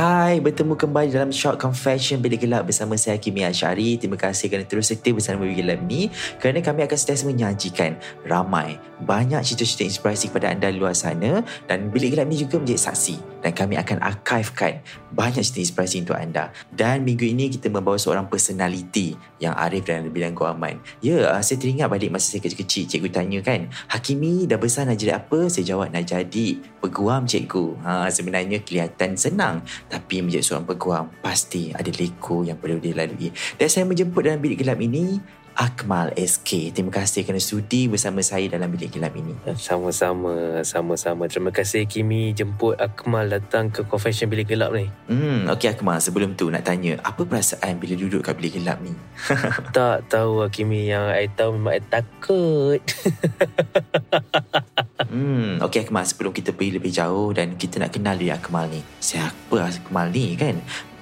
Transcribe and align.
Hai, 0.00 0.40
bertemu 0.40 0.80
kembali 0.80 1.12
dalam 1.12 1.28
Short 1.28 1.60
Confession 1.60 2.24
Bilik 2.24 2.48
Gelap 2.48 2.64
bersama 2.64 2.96
saya 2.96 3.20
Kimi 3.20 3.44
Ashari. 3.44 4.00
Terima 4.00 4.16
kasih 4.16 4.48
kerana 4.48 4.64
terus 4.64 4.88
setia 4.88 5.12
bersama 5.12 5.44
Bilik 5.44 5.60
Gelap 5.60 5.84
ni 5.84 6.08
kerana 6.40 6.64
kami 6.64 6.88
akan 6.88 6.96
sentiasa 6.96 7.28
menyajikan 7.28 8.00
ramai 8.24 8.80
banyak 9.04 9.44
cerita-cerita 9.44 9.84
inspirasi 9.84 10.32
kepada 10.32 10.56
anda 10.56 10.72
di 10.72 10.80
luar 10.80 10.96
sana 10.96 11.44
dan 11.68 11.92
Bilik 11.92 12.16
Gelap 12.16 12.32
ni 12.32 12.40
juga 12.40 12.56
menjadi 12.56 12.80
saksi 12.80 13.44
dan 13.44 13.52
kami 13.52 13.76
akan 13.76 14.00
archivekan 14.00 14.80
banyak 15.12 15.44
cerita 15.44 15.68
inspirasi 15.68 15.96
untuk 16.00 16.16
anda. 16.16 16.48
Dan 16.72 17.04
minggu 17.04 17.28
ini 17.28 17.52
kita 17.52 17.68
membawa 17.68 18.00
seorang 18.00 18.24
personality 18.24 19.20
yang 19.36 19.52
arif 19.52 19.84
dalam 19.84 20.08
bidang 20.08 20.32
kewangan. 20.32 20.80
Ya, 21.04 21.28
saya 21.44 21.60
teringat 21.60 21.92
balik 21.92 22.08
masa 22.08 22.32
saya 22.32 22.40
kecil-kecil 22.40 22.88
cikgu 22.88 23.12
tanya 23.12 23.44
kan, 23.44 23.68
Hakimi 23.92 24.48
dah 24.48 24.56
besar 24.56 24.88
nak 24.88 24.96
jadi 24.96 25.20
apa? 25.20 25.52
Saya 25.52 25.76
jawab 25.76 25.92
nak 25.92 26.08
jadi 26.08 26.56
peguam 26.80 27.28
cikgu. 27.28 27.78
Ha, 27.84 28.08
sebenarnya 28.08 28.64
kelihatan 28.64 29.14
senang 29.14 29.62
tapi 29.86 30.24
menjadi 30.24 30.42
seorang 30.42 30.66
peguam 30.66 31.04
pasti 31.20 31.70
ada 31.76 31.88
liku 31.92 32.42
yang 32.42 32.56
perlu 32.56 32.80
dilalui. 32.80 33.30
Dan 33.60 33.68
saya 33.68 33.84
menjemput 33.84 34.24
dalam 34.24 34.40
bilik 34.40 34.64
gelap 34.64 34.80
ini 34.80 35.20
Akmal 35.60 36.14
SK. 36.16 36.72
Terima 36.72 36.88
kasih 36.88 37.26
kerana 37.26 37.42
sudi 37.42 37.84
bersama 37.90 38.22
saya 38.22 38.48
dalam 38.48 38.70
bilik 38.72 38.96
gelap 38.96 39.12
ini. 39.12 39.34
Sama-sama, 39.58 40.64
sama-sama. 40.64 41.26
Terima 41.26 41.52
kasih 41.52 41.84
Kimi 41.84 42.32
jemput 42.32 42.78
Akmal 42.80 43.28
datang 43.28 43.68
ke 43.68 43.84
confession 43.84 44.30
bilik 44.30 44.48
gelap 44.48 44.72
ni. 44.72 44.88
Hmm, 45.10 45.50
okey 45.52 45.74
Akmal, 45.74 46.00
sebelum 46.00 46.38
tu 46.38 46.48
nak 46.48 46.64
tanya, 46.64 46.96
apa 47.04 47.26
perasaan 47.26 47.76
bila 47.76 47.98
duduk 47.98 48.24
kat 48.24 48.40
bilik 48.40 48.62
gelap 48.62 48.80
ni? 48.80 48.94
tak 49.76 50.08
tahu 50.08 50.46
Kimi 50.48 50.88
yang 50.88 51.12
I 51.12 51.28
tahu 51.28 51.58
memang 51.58 51.76
I 51.76 51.82
takut. 51.82 52.80
hmm, 55.10 55.50
okey 55.66 55.86
Akmal, 55.86 56.06
sebelum 56.06 56.30
kita 56.30 56.54
pergi 56.54 56.78
lebih 56.78 56.92
jauh 56.94 57.34
dan 57.34 57.58
kita 57.58 57.82
nak 57.82 57.90
kenal 57.90 58.14
dia 58.14 58.38
Akmal 58.38 58.70
ni. 58.70 58.80
Siapa 59.02 59.66
Akmal 59.66 60.14
ni 60.14 60.38
kan? 60.38 60.56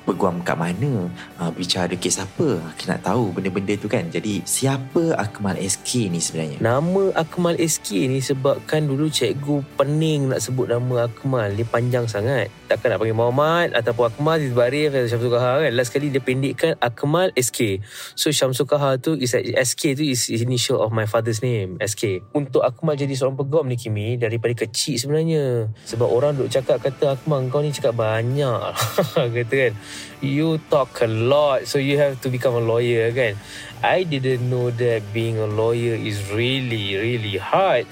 Peguam 0.08 0.40
kat 0.40 0.56
mana? 0.56 1.12
Uh, 1.36 1.52
bicara 1.52 1.92
kes 1.92 2.16
apa? 2.16 2.56
Kita 2.80 2.96
nak 2.96 3.04
tahu 3.04 3.36
benda-benda 3.36 3.76
tu 3.76 3.92
kan? 3.92 4.08
Jadi 4.08 4.40
siapa 4.48 5.12
Akmal 5.20 5.60
SK 5.60 6.08
ni 6.08 6.16
sebenarnya? 6.16 6.56
Nama 6.64 7.12
Akmal 7.12 7.60
SK 7.60 8.08
ni 8.08 8.24
sebabkan 8.24 8.88
dulu 8.88 9.12
cikgu 9.12 9.60
pening 9.76 10.32
nak 10.32 10.40
sebut 10.40 10.72
nama 10.72 11.04
Akmal. 11.04 11.52
Dia 11.52 11.68
panjang 11.68 12.08
sangat. 12.08 12.48
Takkan 12.72 12.96
nak 12.96 13.04
panggil 13.04 13.16
Muhammad 13.20 13.76
ataupun 13.76 14.08
Akmal 14.08 14.40
di 14.40 14.48
Barif 14.48 14.96
atau 14.96 15.04
Syamsul 15.04 15.32
Kahar 15.36 15.60
kan. 15.68 15.72
Last 15.76 15.92
kali 15.92 16.08
dia 16.08 16.24
pendekkan 16.24 16.72
Akmal 16.80 17.28
SK 17.36 17.84
so 18.16 18.32
Syamsul 18.32 18.64
Kahar 18.64 18.96
tu 18.96 19.12
is, 19.20 19.36
SK 19.36 20.00
tu 20.00 20.04
is 20.08 20.32
initial 20.32 20.80
of 20.80 20.88
my 20.88 21.04
father's 21.04 21.44
name 21.44 21.76
SK 21.84 22.24
untuk 22.32 22.64
Akmal 22.64 22.96
jadi 22.96 23.12
seorang 23.12 23.36
peguam 23.36 23.68
ni 23.68 23.76
Kimi 23.76 24.16
daripada 24.16 24.56
kecil 24.56 24.96
sebenarnya. 24.96 25.68
Sebab 25.84 26.08
orang 26.08 26.32
duk 26.32 26.48
cakap 26.48 26.80
kata 26.80 27.20
Akmal 27.20 27.44
kau 27.52 27.60
ni 27.60 27.76
cakap 27.76 27.92
banyak. 27.92 28.72
Kata 29.38 29.54
kan 29.54 29.72
you 30.20 30.58
talk 30.70 31.00
a 31.00 31.06
lot 31.06 31.66
so 31.66 31.78
you 31.78 31.98
have 31.98 32.20
to 32.20 32.28
become 32.28 32.54
a 32.54 32.62
lawyer 32.62 33.12
kan? 33.12 33.38
I 33.82 34.02
didn't 34.02 34.50
know 34.50 34.70
that 34.74 35.02
being 35.14 35.38
a 35.38 35.46
lawyer 35.46 35.94
is 35.94 36.30
really 36.34 36.98
really 36.98 37.38
hard 37.38 37.86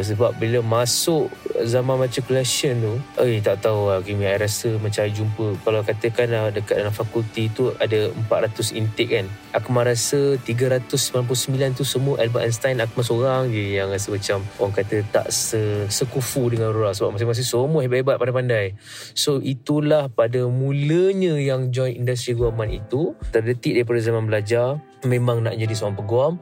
sebab 0.00 0.40
bila 0.40 0.64
masuk 0.64 1.28
zaman 1.68 2.00
matriculation 2.00 2.72
tu 2.80 2.94
eh 3.20 3.44
tak 3.44 3.60
tahu 3.60 3.92
lah 3.92 4.00
Kimi 4.00 4.24
I 4.24 4.40
rasa 4.40 4.80
macam 4.80 5.04
I 5.04 5.12
jumpa 5.12 5.60
kalau 5.60 5.84
katakan 5.84 6.32
lah 6.32 6.48
dekat 6.48 6.80
dalam 6.80 6.94
fakulti 6.96 7.52
tu 7.52 7.68
ada 7.76 8.08
400 8.08 8.72
intake 8.72 9.12
kan 9.12 9.26
aku 9.52 9.68
rasa 9.76 10.40
399 10.40 11.76
tu 11.76 11.84
semua 11.84 12.16
Albert 12.24 12.48
Einstein 12.48 12.80
aku 12.80 13.04
seorang 13.04 13.52
je 13.52 13.76
yang 13.76 13.92
rasa 13.92 14.08
macam 14.08 14.40
orang 14.56 14.74
kata 14.80 14.96
tak 15.12 15.26
se 15.28 15.84
sekufu 15.92 16.48
dengan 16.48 16.72
Aurora 16.72 16.94
sebab 16.96 17.18
masing-masing 17.18 17.46
semua 17.46 17.84
hebat-hebat 17.84 18.16
pandai-pandai. 18.16 18.66
So 19.12 19.42
itulah 19.42 20.08
pada 20.08 20.46
mulanya 20.46 21.36
yang 21.36 21.74
join 21.74 21.98
industri 21.98 22.32
guaman 22.38 22.70
itu 22.70 23.12
terdetik 23.34 23.76
daripada 23.76 24.00
zaman 24.00 24.24
belajar 24.24 24.78
memang 25.04 25.44
nak 25.46 25.58
jadi 25.58 25.74
seorang 25.74 25.98
peguam 25.98 26.32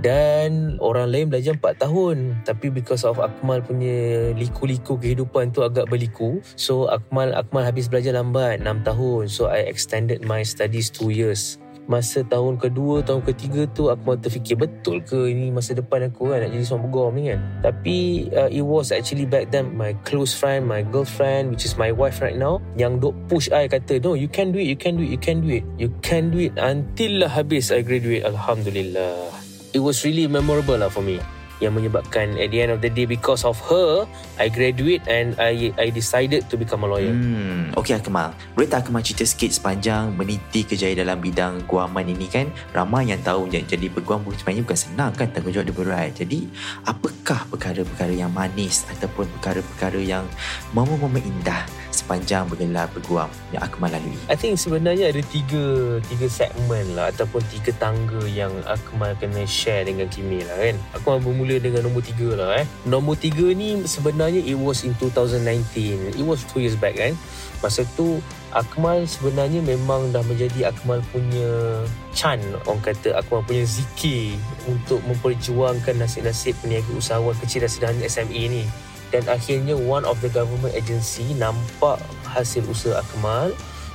dan 0.00 0.76
orang 0.78 1.08
lain 1.08 1.26
belajar 1.32 1.56
4 1.56 1.82
tahun. 1.82 2.16
Tapi 2.44 2.72
because 2.72 3.04
of 3.08 3.20
Akmal 3.20 3.64
punya 3.64 4.30
liku-liku 4.36 4.96
kehidupan 5.00 5.52
tu 5.52 5.64
agak 5.64 5.88
berliku 5.88 6.40
so 6.54 6.88
Akmal 6.88 7.32
Akmal 7.32 7.64
habis 7.64 7.88
belajar 7.88 8.16
lambat 8.16 8.60
6 8.60 8.88
tahun. 8.88 9.22
So 9.28 9.48
I 9.48 9.64
extended 9.66 10.24
my 10.24 10.44
studies 10.44 10.92
2 10.92 11.12
years 11.12 11.62
masa 11.92 12.24
tahun 12.24 12.56
kedua, 12.56 13.04
tahun 13.04 13.20
ketiga 13.28 13.68
tu 13.76 13.92
aku 13.92 14.00
mahu 14.00 14.18
terfikir 14.24 14.56
betul 14.56 15.04
ke 15.04 15.28
ini 15.28 15.52
masa 15.52 15.76
depan 15.76 16.08
aku 16.08 16.32
kan 16.32 16.40
nak 16.40 16.50
jadi 16.56 16.64
seorang 16.64 16.84
peguam 16.88 17.12
ni 17.12 17.22
kan. 17.28 17.40
Tapi 17.60 17.96
uh, 18.32 18.48
it 18.48 18.64
was 18.64 18.88
actually 18.88 19.28
back 19.28 19.52
then 19.52 19.76
my 19.76 19.92
close 20.08 20.32
friend, 20.32 20.64
my 20.64 20.80
girlfriend 20.80 21.52
which 21.52 21.68
is 21.68 21.76
my 21.76 21.92
wife 21.92 22.24
right 22.24 22.40
now 22.40 22.56
yang 22.80 22.96
duk 22.96 23.12
push 23.28 23.52
I 23.52 23.68
kata 23.68 24.00
no 24.00 24.16
you 24.16 24.32
can 24.32 24.48
do 24.48 24.56
it, 24.56 24.72
you 24.72 24.78
can 24.80 24.96
do 24.96 25.04
it, 25.04 25.12
you 25.12 25.20
can 25.20 25.44
do 25.44 25.48
it. 25.52 25.64
You 25.76 25.92
can 26.00 26.32
do 26.32 26.40
it 26.40 26.56
until 26.56 27.20
lah 27.20 27.30
habis 27.30 27.68
I 27.68 27.84
graduate. 27.84 28.24
Alhamdulillah. 28.24 29.28
It 29.76 29.84
was 29.84 30.00
really 30.08 30.24
memorable 30.24 30.80
lah 30.80 30.88
for 30.88 31.04
me 31.04 31.20
yang 31.62 31.78
menyebabkan 31.78 32.34
at 32.34 32.50
the 32.50 32.58
end 32.58 32.74
of 32.74 32.82
the 32.82 32.90
day 32.90 33.06
because 33.06 33.46
of 33.46 33.54
her 33.70 34.02
I 34.42 34.50
graduate 34.50 35.06
and 35.06 35.38
I 35.38 35.70
I 35.78 35.94
decided 35.94 36.50
to 36.50 36.58
become 36.58 36.82
a 36.82 36.88
lawyer. 36.90 37.14
Hmm, 37.14 37.70
okay 37.78 37.94
Akmal. 37.94 38.34
Boleh 38.58 38.66
tak 38.66 38.90
Akmal 38.90 39.06
cerita 39.06 39.22
sikit 39.22 39.54
sepanjang 39.54 40.18
meniti 40.18 40.66
kejayaan 40.66 41.06
dalam 41.06 41.18
bidang 41.22 41.62
guaman 41.70 42.10
ini 42.10 42.26
kan? 42.26 42.50
Ramai 42.74 43.14
yang 43.14 43.22
tahu 43.22 43.46
jadi 43.46 43.86
peguam 43.92 44.26
sebenarnya 44.34 44.66
bukan 44.66 44.78
senang 44.78 45.10
kan 45.14 45.30
tanggungjawab 45.30 45.66
dia 45.70 45.76
berat. 45.76 46.10
Jadi 46.18 46.50
apakah 46.82 47.46
perkara-perkara 47.54 48.10
yang 48.10 48.34
manis 48.34 48.82
ataupun 48.98 49.30
perkara-perkara 49.38 50.02
yang 50.02 50.26
momen-momen 50.74 51.22
indah 51.22 51.62
sepanjang 51.92 52.48
bergelar 52.48 52.88
peguam 52.90 53.28
yang 53.52 53.62
Akmal 53.62 53.92
lalui? 53.92 54.16
I 54.26 54.34
think 54.34 54.56
sebenarnya 54.56 55.12
ada 55.12 55.22
tiga 55.28 55.98
tiga 56.08 56.26
segmen 56.26 56.96
lah 56.96 57.12
ataupun 57.12 57.44
tiga 57.52 57.70
tangga 57.76 58.24
yang 58.26 58.50
Akmal 58.64 59.14
kena 59.20 59.44
share 59.44 59.84
dengan 59.84 60.08
Kimi 60.08 60.42
lah 60.42 60.56
kan. 60.56 60.76
Akmal 60.96 61.20
bermula 61.20 61.51
mula 61.52 61.60
dengan 61.60 61.80
nombor 61.84 62.00
tiga 62.00 62.28
lah 62.32 62.48
eh. 62.64 62.66
Nombor 62.88 63.20
tiga 63.20 63.44
ni 63.52 63.84
sebenarnya 63.84 64.40
it 64.40 64.56
was 64.56 64.88
in 64.88 64.96
2019. 64.96 66.16
It 66.16 66.24
was 66.24 66.40
two 66.48 66.64
years 66.64 66.80
back 66.80 66.96
kan. 66.96 67.12
Masa 67.60 67.84
tu 67.92 68.24
Akmal 68.56 69.04
sebenarnya 69.04 69.60
memang 69.60 70.12
dah 70.16 70.24
menjadi 70.24 70.72
Akmal 70.72 71.04
punya 71.12 71.84
chan 72.16 72.40
orang 72.64 72.80
kata 72.80 73.12
Akmal 73.20 73.44
punya 73.44 73.68
zikir 73.68 74.40
untuk 74.64 75.04
memperjuangkan 75.04 76.00
nasib-nasib 76.00 76.56
peniaga 76.64 76.88
usahawan 76.96 77.36
kecil 77.44 77.68
dan 77.68 77.70
sederhana 77.70 78.08
SME 78.08 78.42
ni. 78.48 78.64
Dan 79.12 79.28
akhirnya 79.28 79.76
one 79.76 80.08
of 80.08 80.16
the 80.24 80.32
government 80.32 80.72
agency 80.72 81.36
nampak 81.36 82.00
hasil 82.32 82.64
usaha 82.64 83.04
Akmal 83.04 83.52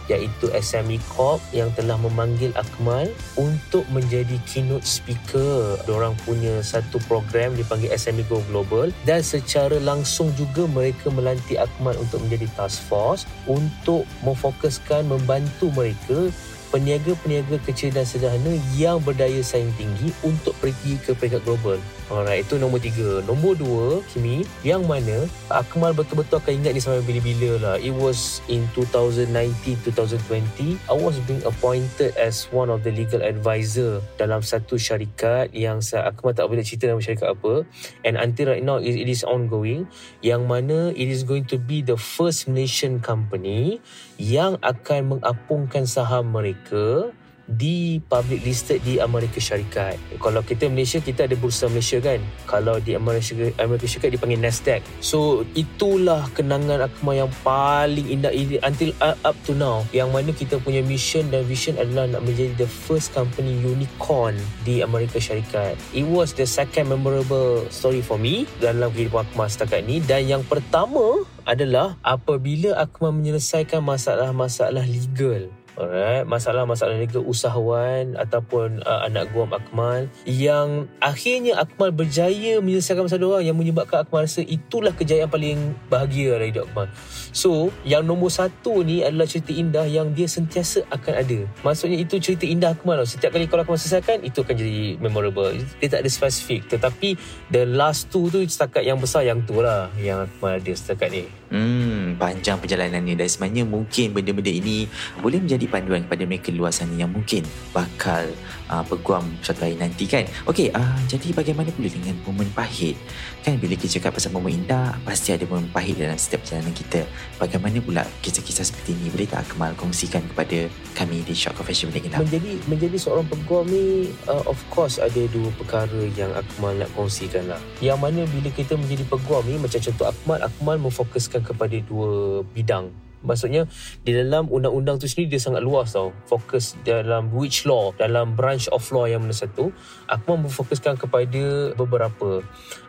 iaitu 0.08 0.52
SME 0.56 1.00
Corp 1.12 1.40
yang 1.52 1.72
telah 1.76 1.96
memanggil 2.00 2.52
Akmal 2.56 3.08
untuk 3.36 3.84
menjadi 3.92 4.40
keynote 4.48 4.88
speaker. 4.88 5.80
Diorang 5.88 6.16
punya 6.24 6.60
satu 6.64 7.00
program 7.06 7.56
dipanggil 7.56 7.92
SME 7.94 8.24
Go 8.28 8.44
Global 8.52 8.92
dan 9.04 9.24
secara 9.24 9.78
langsung 9.84 10.32
juga 10.36 10.66
mereka 10.68 11.12
melantik 11.12 11.60
Akmal 11.60 11.96
untuk 12.00 12.24
menjadi 12.26 12.48
task 12.56 12.84
force 12.88 13.24
untuk 13.48 14.08
memfokuskan 14.24 15.08
membantu 15.08 15.72
mereka 15.76 16.32
peniaga-peniaga 16.70 17.58
kecil 17.64 17.96
dan 17.96 18.04
sederhana 18.04 18.60
yang 18.76 19.00
berdaya 19.00 19.40
saing 19.40 19.72
tinggi 19.80 20.12
untuk 20.24 20.52
pergi 20.60 21.00
ke 21.00 21.16
peringkat 21.16 21.44
global. 21.48 21.80
Alright, 22.08 22.48
itu 22.48 22.56
nombor 22.56 22.80
tiga. 22.80 23.20
Nombor 23.28 23.60
dua, 23.60 24.00
Kimi, 24.08 24.48
yang 24.64 24.88
mana 24.88 25.28
Akmal 25.52 25.92
betul-betul 25.92 26.40
akan 26.40 26.64
ingat 26.64 26.72
ni 26.72 26.80
sampai 26.80 27.04
bila-bila 27.04 27.52
lah. 27.60 27.76
It 27.84 27.92
was 27.92 28.40
in 28.48 28.64
2019-2020. 28.72 30.80
I 30.88 30.96
was 30.96 31.20
being 31.28 31.44
appointed 31.44 32.16
as 32.16 32.48
one 32.48 32.72
of 32.72 32.88
the 32.88 32.96
legal 32.96 33.20
advisor 33.20 34.00
dalam 34.16 34.40
satu 34.40 34.80
syarikat 34.80 35.52
yang 35.52 35.84
saya, 35.84 36.08
Akmal 36.08 36.32
tak 36.32 36.48
boleh 36.48 36.64
cerita 36.64 36.88
nama 36.88 37.04
syarikat 37.04 37.28
apa. 37.28 37.68
And 38.08 38.16
until 38.16 38.56
right 38.56 38.64
now, 38.64 38.80
it, 38.80 38.96
it 38.96 39.12
is 39.12 39.28
ongoing. 39.28 39.92
Yang 40.24 40.42
mana 40.48 40.96
it 40.96 41.12
is 41.12 41.28
going 41.28 41.44
to 41.52 41.60
be 41.60 41.84
the 41.84 42.00
first 42.00 42.48
Malaysian 42.48 43.04
company 43.04 43.84
yang 44.16 44.56
akan 44.64 45.20
mengapungkan 45.20 45.84
saham 45.84 46.32
mereka 46.32 47.12
di 47.48 48.04
public 48.12 48.44
listed 48.44 48.84
di 48.84 49.00
Amerika 49.00 49.40
Syarikat. 49.40 49.96
Kalau 50.20 50.44
kita 50.44 50.68
Malaysia, 50.68 51.00
kita 51.00 51.26
ada 51.26 51.36
Bursa 51.40 51.72
Malaysia 51.72 51.98
kan. 52.04 52.20
Kalau 52.44 52.76
di 52.84 52.94
Amerika, 52.94 53.34
Amerika 53.64 53.88
Syarikat 53.88 54.20
dipanggil 54.20 54.40
Nasdaq. 54.44 54.84
So, 55.00 55.48
itulah 55.56 56.28
kenangan 56.36 56.84
Akmal 56.84 57.24
yang 57.24 57.32
paling 57.42 58.12
indah 58.12 58.36
until 58.68 58.92
up 59.00 59.36
to 59.48 59.56
now. 59.56 59.88
Yang 59.96 60.10
mana 60.12 60.30
kita 60.36 60.56
punya 60.60 60.84
mission 60.84 61.32
dan 61.32 61.48
vision 61.48 61.80
adalah 61.80 62.12
nak 62.12 62.28
menjadi 62.28 62.68
the 62.68 62.70
first 62.70 63.16
company 63.16 63.56
unicorn 63.64 64.36
di 64.68 64.84
Amerika 64.84 65.18
Syarikat. 65.18 65.80
It 65.96 66.04
was 66.04 66.36
the 66.36 66.44
second 66.44 66.92
memorable 66.92 67.64
story 67.72 68.04
for 68.04 68.20
me 68.20 68.44
dalam 68.60 68.92
kehidupan 68.92 69.24
Akmal 69.32 69.48
setakat 69.48 69.88
ni. 69.88 70.04
Dan 70.04 70.28
yang 70.28 70.44
pertama 70.44 71.24
adalah 71.48 71.96
apabila 72.04 72.76
Akmal 72.76 73.16
menyelesaikan 73.16 73.80
masalah-masalah 73.80 74.84
legal 74.84 75.48
Alright, 75.78 76.26
masalah-masalah 76.26 76.98
legal 76.98 77.22
usahawan 77.22 78.18
ataupun 78.18 78.82
uh, 78.82 79.06
anak 79.06 79.30
guam 79.30 79.54
Akmal 79.54 80.10
yang 80.26 80.90
akhirnya 80.98 81.54
Akmal 81.62 81.94
berjaya 81.94 82.58
menyelesaikan 82.66 83.06
masalah 83.06 83.38
orang 83.38 83.46
yang 83.46 83.54
menyebabkan 83.54 84.02
Akmal 84.02 84.26
rasa 84.26 84.42
itulah 84.42 84.90
kejayaan 84.98 85.30
paling 85.30 85.78
bahagia 85.86 86.34
dalam 86.34 86.50
hidup 86.50 86.66
Akmal. 86.74 86.90
So, 87.30 87.70
yang 87.86 88.10
nombor 88.10 88.34
satu 88.34 88.82
ni 88.82 89.06
adalah 89.06 89.30
cerita 89.30 89.54
indah 89.54 89.86
yang 89.86 90.18
dia 90.18 90.26
sentiasa 90.26 90.82
akan 90.90 91.14
ada. 91.14 91.40
Maksudnya 91.62 92.02
itu 92.02 92.18
cerita 92.18 92.50
indah 92.50 92.74
Akmal. 92.74 93.06
Setiap 93.06 93.38
kali 93.38 93.46
kalau 93.46 93.62
Akmal 93.62 93.78
selesaikan, 93.78 94.26
itu 94.26 94.42
akan 94.42 94.58
jadi 94.58 94.98
memorable. 94.98 95.54
Dia 95.78 95.94
tak 95.94 96.02
ada 96.02 96.10
spesifik. 96.10 96.74
Tetapi 96.74 97.14
the 97.54 97.70
last 97.70 98.10
two 98.10 98.34
tu 98.34 98.42
setakat 98.50 98.82
yang 98.82 98.98
besar 98.98 99.30
yang 99.30 99.46
tu 99.46 99.62
lah 99.62 99.94
yang 100.02 100.26
Akmal 100.26 100.58
ada 100.58 100.74
setakat 100.74 101.14
ni. 101.14 101.37
Hmm, 101.48 102.20
panjang 102.20 102.60
perjalanan 102.60 103.00
ni 103.00 103.16
dan 103.16 103.32
sebenarnya 103.32 103.64
mungkin 103.64 104.12
benda-benda 104.12 104.52
ini 104.52 104.84
boleh 105.24 105.40
menjadi 105.40 105.64
panduan 105.72 106.04
kepada 106.04 106.28
mereka 106.28 106.52
luar 106.52 106.76
sana 106.76 106.92
yang 107.00 107.08
mungkin 107.08 107.48
bakal 107.72 108.28
uh, 108.72 108.84
peguam 108.88 109.24
suatu 109.44 109.68
hari 109.68 109.76
nanti 109.76 110.08
kan. 110.08 110.24
Okey, 110.48 110.72
uh, 110.72 110.98
jadi 111.12 111.34
bagaimana 111.36 111.70
pula 111.74 111.90
dengan 111.92 112.16
momen 112.24 112.48
pahit? 112.56 112.96
Kan 113.44 113.60
bila 113.60 113.76
kita 113.76 114.00
cakap 114.00 114.16
pasal 114.18 114.32
momen 114.34 114.64
indah, 114.64 114.96
pasti 115.04 115.36
ada 115.36 115.44
momen 115.48 115.68
pahit 115.72 116.00
dalam 116.00 116.16
setiap 116.16 116.44
perjalanan 116.44 116.74
kita. 116.74 117.04
Bagaimana 117.38 117.78
pula 117.84 118.04
kisah-kisah 118.24 118.66
seperti 118.68 118.96
ini 118.98 119.12
boleh 119.12 119.28
tak 119.28 119.44
Akmal 119.48 119.72
kongsikan 119.78 120.24
kepada 120.34 120.68
kami 120.98 121.24
di 121.24 121.34
Shock 121.38 121.62
Confession 121.62 121.94
Benda 121.94 122.08
Gelap? 122.08 122.20
Menjadi, 122.24 122.52
menjadi 122.68 122.98
seorang 122.98 123.28
peguam 123.30 123.66
ni, 123.70 124.12
uh, 124.28 124.44
of 124.48 124.60
course 124.74 125.00
ada 125.00 125.22
dua 125.32 125.50
perkara 125.56 126.02
yang 126.16 126.34
Akmal 126.36 126.76
nak 126.76 126.92
kongsikan 126.98 127.48
lah. 127.48 127.62
Yang 127.80 128.00
mana 128.00 128.22
bila 128.30 128.50
kita 128.52 128.74
menjadi 128.76 129.04
peguam 129.08 129.44
ni, 129.48 129.56
macam 129.62 129.80
contoh 129.80 130.06
Akmal, 130.08 130.40
Akmal 130.44 130.78
memfokuskan 130.78 131.08
fokuskan 131.08 131.42
kepada 131.42 131.78
dua 131.88 132.44
bidang. 132.52 132.92
Maksudnya 133.26 133.66
di 134.06 134.12
dalam 134.14 134.50
undang-undang 134.52 135.02
tu 135.02 135.10
sendiri 135.10 135.38
dia 135.38 135.42
sangat 135.42 135.66
luas 135.66 135.94
tau. 135.94 136.14
Fokus 136.30 136.78
dalam 136.86 137.34
which 137.34 137.66
law, 137.66 137.94
dalam 137.98 138.38
branch 138.38 138.70
of 138.70 138.86
law 138.94 139.10
yang 139.10 139.26
mana 139.26 139.34
satu. 139.34 139.74
Aku 140.06 140.24
mahu 140.30 140.50
memfokuskan 140.50 140.98
kepada 141.02 141.74
beberapa 141.74 142.46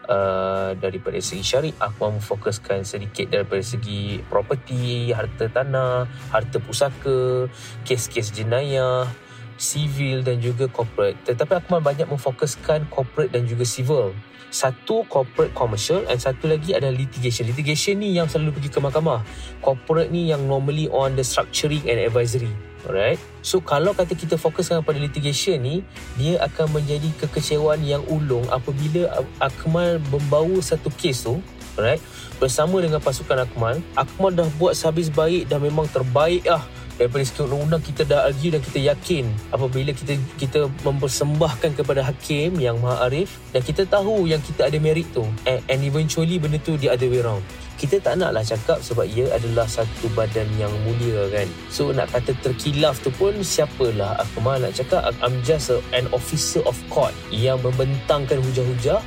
uh, 0.09 0.71
daripada 0.77 1.17
segi 1.19 1.45
syariah. 1.45 1.77
Aku 1.81 1.97
mahu 2.09 2.21
memfokuskan 2.21 2.85
sedikit 2.85 3.33
daripada 3.33 3.65
segi 3.65 4.21
property, 4.29 5.11
harta 5.17 5.49
tanah, 5.49 6.05
harta 6.31 6.57
pusaka, 6.61 7.49
kes-kes 7.89 8.33
jenayah, 8.37 9.09
civil 9.57 10.23
dan 10.23 10.39
juga 10.39 10.69
corporate. 10.69 11.19
Tetapi 11.25 11.65
aku 11.65 11.67
mahu 11.77 11.83
banyak 11.83 12.07
memfokuskan 12.09 12.87
corporate 12.93 13.33
dan 13.33 13.49
juga 13.49 13.65
civil 13.65 14.13
satu 14.49 15.05
corporate 15.07 15.53
commercial 15.53 16.05
and 16.09 16.17
satu 16.17 16.49
lagi 16.49 16.73
adalah 16.73 16.97
litigation. 16.97 17.49
Litigation 17.49 18.01
ni 18.01 18.17
yang 18.17 18.29
selalu 18.29 18.57
pergi 18.57 18.71
ke 18.73 18.81
mahkamah. 18.81 19.21
Corporate 19.61 20.09
ni 20.09 20.33
yang 20.33 20.45
normally 20.49 20.89
on 20.89 21.17
the 21.17 21.25
structuring 21.25 21.85
and 21.85 22.01
advisory. 22.01 22.51
Alright. 22.87 23.21
So 23.45 23.61
kalau 23.61 23.93
kata 23.93 24.15
kita 24.15 24.39
fokuskan 24.39 24.87
pada 24.87 24.97
litigation 24.97 25.61
ni, 25.61 25.85
dia 26.17 26.41
akan 26.41 26.81
menjadi 26.81 27.11
kekecewaan 27.21 27.83
yang 27.85 28.01
ulung 28.09 28.47
apabila 28.49 29.11
Akmal 29.43 30.01
membawa 30.09 30.57
satu 30.63 30.89
kes 30.95 31.27
tu 31.27 31.43
Alright. 31.79 32.03
Bersama 32.43 32.83
dengan 32.83 32.99
pasukan 32.99 33.47
Akmal, 33.47 33.79
Akmal 33.95 34.35
dah 34.35 34.47
buat 34.59 34.75
sehabis 34.75 35.11
baik 35.11 35.47
dan 35.47 35.63
memang 35.63 35.87
terbaik 35.91 36.47
lah 36.47 36.63
daripada 36.99 37.23
segi 37.23 37.47
undang-undang 37.47 37.81
kita 37.81 38.03
dah 38.03 38.27
argue 38.27 38.51
dan 38.51 38.61
kita 38.61 38.79
yakin 38.83 39.25
apabila 39.55 39.95
kita 39.95 40.19
kita 40.35 40.67
mempersembahkan 40.83 41.79
kepada 41.79 42.03
hakim 42.03 42.59
yang 42.59 42.77
maha 42.83 43.07
arif 43.07 43.39
dan 43.55 43.63
kita 43.63 43.87
tahu 43.87 44.27
yang 44.27 44.43
kita 44.43 44.67
ada 44.67 44.77
merit 44.83 45.07
tu. 45.15 45.23
And, 45.47 45.63
and 45.71 45.81
eventually 45.87 46.43
benda 46.43 46.59
tu 46.59 46.75
the 46.77 46.91
other 46.91 47.07
way 47.07 47.23
round. 47.23 47.47
Kita 47.79 48.03
tak 48.03 48.19
naklah 48.19 48.43
cakap 48.43 48.83
sebab 48.83 49.07
ia 49.07 49.31
adalah 49.31 49.71
satu 49.71 50.11
badan 50.19 50.51
yang 50.59 50.75
mulia 50.83 51.31
kan? 51.31 51.47
So 51.71 51.95
nak 51.95 52.11
kata 52.11 52.35
terkilaf 52.43 52.99
tu 53.07 53.15
pun 53.15 53.39
siapalah 53.39 54.19
aku 54.19 54.43
malah 54.43 54.67
nak 54.67 54.75
cakap? 54.75 55.15
I'm 55.23 55.39
just 55.47 55.71
a, 55.71 55.79
an 55.95 56.11
officer 56.11 56.59
of 56.67 56.75
court 56.91 57.15
yang 57.31 57.63
membentangkan 57.63 58.43
hujah-hujah 58.43 58.99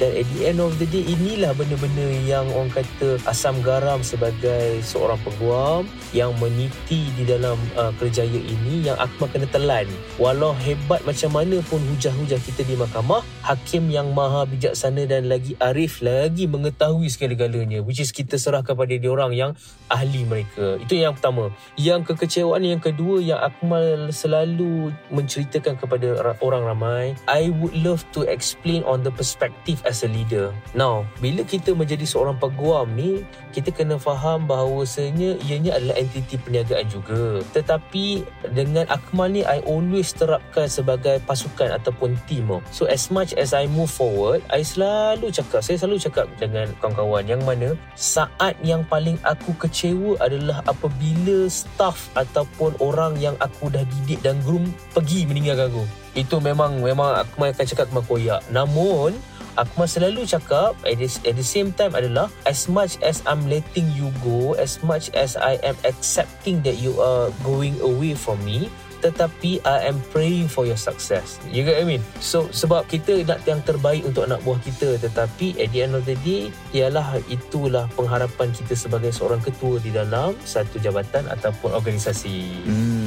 dan 0.00 0.16
at 0.16 0.24
the 0.32 0.48
end 0.48 0.64
of 0.64 0.72
the 0.80 0.88
day 0.88 1.04
inilah 1.04 1.52
benda-benda 1.52 2.08
yang 2.24 2.48
orang 2.56 2.72
kata 2.72 3.20
asam 3.28 3.60
garam 3.60 4.00
sebagai 4.00 4.80
seorang 4.80 5.20
peguam 5.20 5.84
yang 6.16 6.32
meniti 6.40 7.12
di 7.12 7.28
dalam 7.28 7.60
uh, 7.76 7.92
kerjaya 8.00 8.40
ini 8.40 8.88
yang 8.88 8.96
Akmal 8.96 9.28
kena 9.28 9.44
telan. 9.52 9.84
Walau 10.16 10.56
hebat 10.56 11.04
macam 11.04 11.36
mana 11.36 11.60
pun 11.68 11.84
hujah-hujah 11.84 12.40
kita 12.40 12.64
di 12.64 12.80
mahkamah 12.80 13.20
hakim 13.44 13.92
yang 13.92 14.16
maha 14.16 14.48
bijaksana 14.48 15.04
dan 15.04 15.28
lagi 15.28 15.52
arif 15.60 16.00
lagi 16.00 16.48
mengetahui 16.48 17.12
segala-galanya 17.12 17.84
which 17.84 18.00
is 18.00 18.08
kita 18.08 18.40
serahkan 18.40 18.72
pada 18.72 18.96
dia 18.96 19.12
orang 19.12 19.36
yang 19.36 19.52
ahli 19.92 20.24
mereka. 20.24 20.80
Itu 20.80 20.96
yang 20.96 21.12
pertama. 21.12 21.52
Yang 21.76 22.16
kekecewaan 22.16 22.64
yang 22.64 22.80
kedua 22.80 23.20
yang 23.20 23.40
Akmal 23.44 24.08
selalu 24.16 24.96
menceritakan 25.12 25.76
kepada 25.76 26.32
orang 26.40 26.64
ramai 26.64 27.12
I 27.28 27.52
would 27.60 27.76
love 27.76 28.00
to 28.16 28.24
explain 28.24 28.80
on 28.88 29.04
the 29.04 29.12
perspective 29.12 29.82
as 29.90 30.06
a 30.06 30.08
leader. 30.08 30.54
Now, 30.78 31.02
bila 31.18 31.42
kita 31.42 31.74
menjadi 31.74 32.06
seorang 32.06 32.38
peguam 32.38 32.94
ni, 32.94 33.26
kita 33.50 33.74
kena 33.74 33.98
faham 33.98 34.46
bahawasanya 34.46 35.42
ianya 35.42 35.74
adalah 35.74 35.98
entiti 35.98 36.38
perniagaan 36.38 36.86
juga. 36.86 37.42
Tetapi 37.50 38.22
dengan 38.54 38.86
Akmal 38.86 39.34
ni, 39.34 39.42
I 39.42 39.58
always 39.66 40.14
terapkan 40.14 40.70
sebagai 40.70 41.18
pasukan 41.26 41.74
ataupun 41.74 42.14
team. 42.30 42.62
So, 42.70 42.86
as 42.86 43.10
much 43.10 43.34
as 43.34 43.50
I 43.50 43.66
move 43.66 43.90
forward, 43.90 44.46
I 44.54 44.62
selalu 44.62 45.34
cakap, 45.34 45.66
saya 45.66 45.76
selalu 45.82 45.98
cakap 45.98 46.30
dengan 46.38 46.70
kawan-kawan 46.78 47.26
yang 47.26 47.42
mana 47.42 47.74
saat 47.98 48.54
yang 48.62 48.86
paling 48.86 49.18
aku 49.26 49.50
kecewa 49.58 50.14
adalah 50.22 50.62
apabila 50.70 51.50
staff 51.50 52.10
ataupun 52.14 52.78
orang 52.78 53.18
yang 53.18 53.34
aku 53.42 53.66
dah 53.72 53.82
didik 53.82 54.22
dan 54.22 54.38
groom 54.46 54.70
pergi 54.94 55.26
meninggalkan 55.26 55.72
aku. 55.72 55.84
Itu 56.14 56.42
memang 56.42 56.82
memang 56.82 57.22
aku 57.22 57.46
akan 57.46 57.66
cakap 57.66 57.86
kemah 57.90 58.06
koyak. 58.06 58.40
Namun, 58.50 59.14
Akmal 59.58 59.90
selalu 59.90 60.26
cakap 60.26 60.78
at 60.86 60.96
the, 60.98 61.08
at 61.26 61.34
the 61.34 61.46
same 61.46 61.74
time 61.74 61.94
adalah 61.94 62.30
as 62.46 62.70
much 62.70 63.00
as 63.02 63.22
I'm 63.26 63.46
letting 63.50 63.90
you 63.94 64.14
go, 64.22 64.54
as 64.54 64.78
much 64.86 65.10
as 65.14 65.34
I 65.34 65.58
am 65.66 65.74
accepting 65.82 66.62
that 66.62 66.78
you 66.78 66.98
are 67.02 67.34
going 67.42 67.78
away 67.82 68.14
from 68.14 68.38
me, 68.46 68.70
tetapi 69.00 69.64
I 69.64 69.88
am 69.88 69.98
praying 70.12 70.52
for 70.52 70.68
your 70.68 70.76
success. 70.76 71.40
You 71.48 71.64
get 71.64 71.80
what 71.80 71.84
I 71.84 71.88
mean? 71.88 72.02
So 72.20 72.52
sebab 72.52 72.86
kita 72.86 73.24
nak 73.24 73.42
yang 73.48 73.64
terbaik 73.64 74.04
untuk 74.04 74.28
anak 74.28 74.44
buah 74.44 74.60
kita 74.60 75.00
tetapi 75.00 75.56
at 75.56 75.72
the 75.72 75.80
end 75.88 75.96
of 75.96 76.04
the 76.04 76.16
day 76.20 76.52
ialah 76.76 77.16
itulah 77.32 77.88
pengharapan 77.96 78.52
kita 78.52 78.76
sebagai 78.76 79.10
seorang 79.10 79.40
ketua 79.40 79.80
di 79.80 79.90
dalam 79.90 80.36
satu 80.44 80.76
jabatan 80.78 81.26
ataupun 81.32 81.72
organisasi. 81.72 82.38
Hmm. 82.68 82.99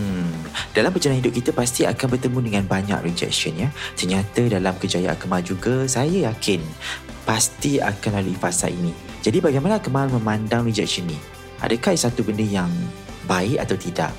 Dalam 0.73 0.89
perjalanan 0.89 1.21
hidup 1.21 1.37
kita 1.37 1.51
pasti 1.53 1.85
akan 1.85 2.17
bertemu 2.17 2.39
dengan 2.41 2.63
banyak 2.65 2.99
rejection 3.05 3.53
ya. 3.53 3.69
Ternyata 3.93 4.49
dalam 4.49 4.73
kejayaan 4.81 5.21
Kemal 5.21 5.45
juga 5.45 5.85
saya 5.85 6.33
yakin 6.33 6.65
pasti 7.29 7.77
akan 7.77 8.17
lalui 8.17 8.33
fasa 8.33 8.73
ini. 8.73 8.89
Jadi 9.21 9.37
bagaimana 9.37 9.77
Kemal 9.77 10.09
memandang 10.09 10.65
rejection 10.65 11.05
ni? 11.05 11.17
Adakah 11.61 11.93
satu 11.93 12.25
benda 12.25 12.41
yang 12.41 12.73
baik 13.29 13.61
atau 13.61 13.77
tidak? 13.77 14.09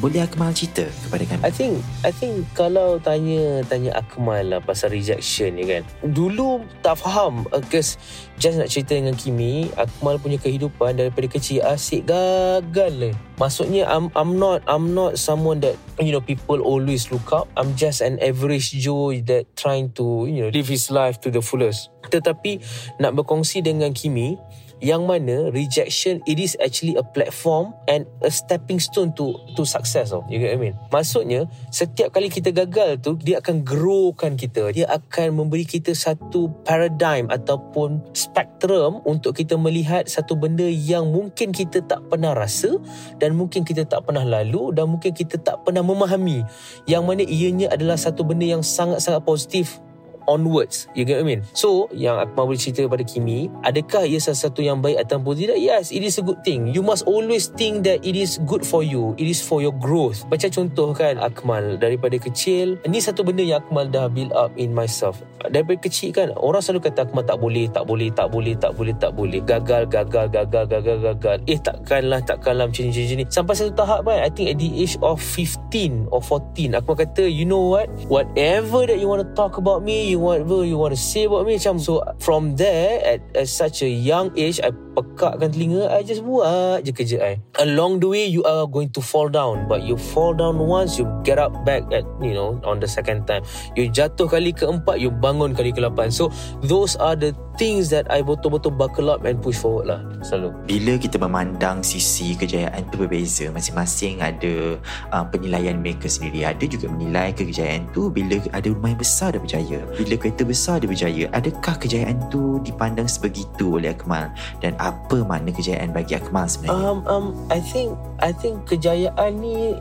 Boleh 0.00 0.24
Akmal 0.24 0.56
cerita 0.56 0.88
kepada 1.04 1.20
kami? 1.28 1.42
I 1.44 1.52
think 1.52 1.74
I 2.00 2.12
think 2.16 2.48
kalau 2.56 2.96
tanya 2.96 3.60
tanya 3.68 3.92
Akmal 3.92 4.48
lah 4.48 4.60
pasal 4.64 4.88
rejection 4.88 5.52
ni 5.52 5.68
kan. 5.68 5.84
Dulu 6.00 6.64
tak 6.80 6.96
faham 6.96 7.44
because 7.52 8.00
just 8.40 8.56
nak 8.56 8.72
cerita 8.72 8.96
dengan 8.96 9.12
Kimi, 9.12 9.68
Akmal 9.76 10.16
punya 10.16 10.40
kehidupan 10.40 10.96
daripada 10.96 11.28
kecil 11.28 11.60
asyik 11.60 12.08
gagal 12.08 12.92
lah. 12.96 13.14
Maksudnya 13.36 13.84
I'm 13.84 14.08
I'm 14.16 14.40
not 14.40 14.64
I'm 14.64 14.96
not 14.96 15.20
someone 15.20 15.60
that 15.60 15.76
you 16.00 16.08
know 16.08 16.24
people 16.24 16.64
always 16.64 17.12
look 17.12 17.28
up. 17.28 17.52
I'm 17.52 17.76
just 17.76 18.00
an 18.00 18.16
average 18.24 18.72
Joe 18.72 19.12
that 19.28 19.44
trying 19.60 19.92
to 20.00 20.24
you 20.24 20.48
know 20.48 20.50
live 20.50 20.72
his 20.72 20.88
life 20.88 21.20
to 21.20 21.28
the 21.28 21.44
fullest. 21.44 21.92
Tetapi 22.08 22.64
nak 22.96 23.12
berkongsi 23.12 23.60
dengan 23.60 23.92
Kimi, 23.92 24.40
yang 24.82 25.06
mana 25.06 25.48
rejection 25.54 26.18
it 26.26 26.42
is 26.42 26.58
actually 26.58 26.98
a 26.98 27.06
platform 27.06 27.70
and 27.86 28.02
a 28.26 28.30
stepping 28.34 28.82
stone 28.82 29.14
to 29.14 29.38
to 29.54 29.62
success 29.62 30.10
tau. 30.10 30.26
You 30.26 30.42
get 30.42 30.52
what 30.52 30.58
I 30.58 30.62
mean? 30.66 30.74
Maksudnya 30.90 31.46
setiap 31.70 32.10
kali 32.10 32.26
kita 32.26 32.50
gagal 32.50 32.98
tu 32.98 33.14
dia 33.22 33.38
akan 33.38 33.62
growkan 33.62 34.34
kita. 34.34 34.74
Dia 34.74 34.90
akan 34.90 35.38
memberi 35.38 35.62
kita 35.62 35.94
satu 35.94 36.50
paradigm 36.66 37.30
ataupun 37.30 38.02
spektrum 38.10 38.98
untuk 39.06 39.38
kita 39.38 39.54
melihat 39.54 40.10
satu 40.10 40.34
benda 40.34 40.66
yang 40.66 41.08
mungkin 41.14 41.54
kita 41.54 41.78
tak 41.86 42.02
pernah 42.10 42.34
rasa 42.34 42.76
dan 43.22 43.38
mungkin 43.38 43.62
kita 43.62 43.86
tak 43.86 44.02
pernah 44.10 44.26
lalu 44.26 44.74
dan 44.74 44.90
mungkin 44.90 45.14
kita 45.14 45.38
tak 45.38 45.62
pernah 45.62 45.86
memahami. 45.86 46.42
Yang 46.90 47.02
mana 47.06 47.22
ianya 47.22 47.70
adalah 47.70 47.94
satu 47.94 48.26
benda 48.26 48.44
yang 48.44 48.66
sangat-sangat 48.66 49.22
positif 49.22 49.78
onwards. 50.26 50.90
You 50.92 51.06
get 51.06 51.22
what 51.22 51.28
I 51.28 51.38
mean? 51.38 51.42
So 51.54 51.86
yang 51.94 52.18
aku 52.18 52.32
mahu 52.34 52.58
cerita 52.58 52.84
kepada 52.84 53.04
Kimi 53.06 53.48
adakah 53.62 54.04
ia 54.04 54.18
salah 54.18 54.40
satu 54.48 54.60
yang 54.64 54.82
baik 54.82 55.02
ataupun 55.06 55.38
tidak? 55.38 55.58
Yes 55.58 55.92
it 55.92 56.02
is 56.02 56.18
a 56.18 56.24
good 56.24 56.40
thing. 56.42 56.72
You 56.72 56.80
must 56.80 57.04
always 57.06 57.52
think 57.52 57.84
that 57.84 58.02
it 58.02 58.16
is 58.16 58.40
good 58.48 58.64
for 58.64 58.80
you. 58.82 59.12
It 59.20 59.28
is 59.28 59.44
for 59.44 59.60
your 59.60 59.76
growth. 59.76 60.24
Macam 60.32 60.48
contoh 60.48 60.96
kan 60.96 61.20
Akmal 61.20 61.76
daripada 61.76 62.16
kecil 62.16 62.80
ni 62.88 62.98
satu 62.98 63.22
benda 63.22 63.44
yang 63.44 63.60
Akmal 63.62 63.92
dah 63.92 64.08
build 64.08 64.32
up 64.32 64.50
in 64.56 64.72
myself. 64.72 65.20
Daripada 65.42 65.78
kecil 65.84 66.10
kan 66.14 66.32
orang 66.38 66.64
selalu 66.64 66.90
kata 66.90 67.06
Akmal 67.06 67.24
tak 67.28 67.38
boleh 67.38 67.66
tak 67.68 67.84
boleh 67.84 68.08
tak 68.10 68.28
boleh 68.32 68.54
tak 68.56 68.72
boleh 68.74 68.94
tak 68.96 69.12
boleh. 69.12 69.40
Gagal 69.44 69.86
gagal 69.90 70.26
gagal 70.32 70.64
gagal 70.66 70.98
gagal. 71.02 71.36
Eh 71.46 71.58
takkanlah 71.60 72.20
takkanlah 72.24 72.66
macam 72.70 72.82
ni 72.88 72.90
macam 72.92 73.16
ni 73.20 73.24
sampai 73.28 73.54
satu 73.54 73.72
tahap 73.76 74.00
kan 74.08 74.18
I 74.22 74.30
think 74.32 74.48
at 74.54 74.58
the 74.58 74.70
age 74.80 74.96
of 75.04 75.20
15 75.20 76.08
or 76.08 76.24
14 76.24 76.78
Akmal 76.78 76.96
kata 76.96 77.24
you 77.28 77.44
know 77.44 77.74
what? 77.74 77.90
Whatever 78.08 78.88
that 78.88 78.96
you 78.96 79.08
want 79.10 79.20
to 79.22 79.30
talk 79.36 79.58
about 79.58 79.84
me 79.84 80.11
you 80.12 80.20
whatever 80.20 80.64
you 80.64 80.76
want 80.76 80.92
to 80.92 81.00
say 81.00 81.24
about 81.24 81.46
me? 81.46 81.58
So 81.58 82.02
from 82.20 82.56
there 82.56 83.04
at, 83.04 83.20
at 83.36 83.48
such 83.48 83.82
a 83.82 83.88
young 83.88 84.30
age 84.38 84.60
I 84.60 84.70
pekakkan 84.92 85.52
telinga 85.52 85.88
I 85.88 86.04
just 86.04 86.22
buat 86.24 86.84
je 86.84 86.92
kerja 86.92 87.16
I. 87.20 87.34
Along 87.60 88.00
the 88.00 88.08
way 88.08 88.24
you 88.28 88.44
are 88.44 88.68
going 88.68 88.92
to 88.92 89.00
fall 89.00 89.28
down. 89.28 89.66
But 89.68 89.84
you 89.84 89.96
fall 89.96 90.36
down 90.36 90.60
once 90.60 91.00
you 91.00 91.08
get 91.24 91.40
up 91.40 91.52
back 91.64 91.84
at 91.90 92.04
you 92.20 92.36
know 92.36 92.60
on 92.62 92.80
the 92.80 92.88
second 92.88 93.24
time. 93.24 93.44
You 93.74 93.88
jatuh 93.88 94.28
kali 94.28 94.52
keempat 94.52 95.00
you 95.00 95.08
bangun 95.08 95.56
kali 95.56 95.72
ke 95.72 95.80
lapan. 95.80 96.12
So 96.12 96.28
those 96.60 96.96
are 97.00 97.16
the 97.16 97.32
things 97.60 97.92
that 97.92 98.08
I 98.08 98.24
betul-betul 98.24 98.76
buckle 98.76 99.12
up 99.12 99.24
and 99.28 99.40
push 99.40 99.60
forward 99.60 99.88
lah 99.88 100.00
selalu. 100.24 100.54
Bila 100.68 100.96
kita 100.96 101.20
memandang 101.20 101.84
sisi 101.84 102.32
kejayaan 102.36 102.88
tu 102.88 102.96
berbeza 103.00 103.48
Masing-masing 103.52 104.24
ada 104.24 104.80
uh, 105.12 105.24
penilaian 105.28 105.76
mereka 105.76 106.08
sendiri. 106.08 106.48
Ada 106.48 106.64
juga 106.64 106.88
menilai 106.88 107.34
kejayaan 107.36 107.88
tu 107.92 108.08
Bila 108.08 108.40
ada 108.52 108.68
rumah 108.68 108.92
yang 108.92 109.00
besar 109.00 109.36
dia 109.36 109.40
berjaya. 109.42 109.78
Bila 109.96 110.14
kereta 110.16 110.42
besar 110.46 110.80
dia 110.80 110.88
berjaya 110.88 111.24
Adakah 111.36 111.74
kejayaan 111.76 112.16
tu 112.32 112.60
dipandang 112.64 113.08
sebegitu 113.08 113.80
oleh 113.80 113.92
Akmal? 113.92 114.32
Dan 114.64 114.76
apa 114.82 115.22
makna 115.22 115.54
kejayaan 115.54 115.94
bagi 115.94 116.18
Akmal 116.18 116.50
sebenarnya? 116.50 116.82
Um, 116.82 116.98
um, 117.06 117.26
I 117.48 117.62
think 117.62 117.94
I 118.18 118.34
think 118.34 118.66
kejayaan 118.66 119.38
ni 119.38 119.78